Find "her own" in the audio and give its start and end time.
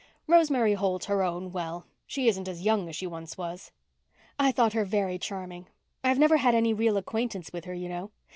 1.05-1.51